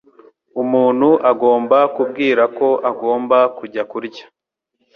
Umuntu 0.61 1.09
agomba 1.31 1.77
kubwira 1.95 2.43
ko 2.57 2.67
agomba 2.89 3.37
kujya 3.57 3.83
kurya. 3.91 4.23